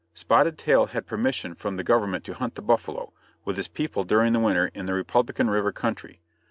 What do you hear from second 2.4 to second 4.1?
the buffalo, with his people